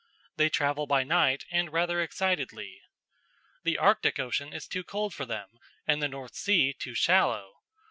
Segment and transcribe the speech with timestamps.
[0.35, 2.81] They travel by night and rather excitedly.
[3.63, 5.49] The Arctic Ocean is too cold for them
[5.85, 7.57] and the North Sea too shallow.